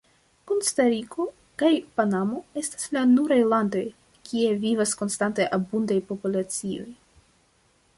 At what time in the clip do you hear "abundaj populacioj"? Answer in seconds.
5.61-6.87